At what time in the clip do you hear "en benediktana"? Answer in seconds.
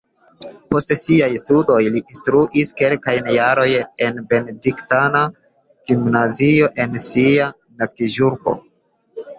4.07-5.23